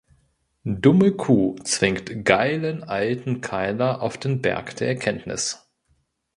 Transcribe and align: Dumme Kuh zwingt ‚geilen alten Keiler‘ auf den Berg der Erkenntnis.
Dumme 0.63 1.11
Kuh 1.11 1.57
zwingt 1.63 2.25
‚geilen 2.25 2.83
alten 2.83 3.39
Keiler‘ 3.39 4.01
auf 4.01 4.17
den 4.17 4.41
Berg 4.41 4.75
der 4.77 4.87
Erkenntnis. 4.87 5.69